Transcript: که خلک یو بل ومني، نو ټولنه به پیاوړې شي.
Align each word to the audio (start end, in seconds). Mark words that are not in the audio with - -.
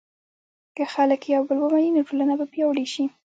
که 0.75 0.83
خلک 0.93 1.21
یو 1.33 1.41
بل 1.47 1.57
ومني، 1.61 1.89
نو 1.95 2.01
ټولنه 2.09 2.33
به 2.39 2.45
پیاوړې 2.53 2.85
شي. 2.93 3.05